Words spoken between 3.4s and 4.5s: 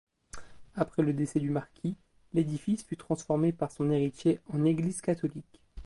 par son héritier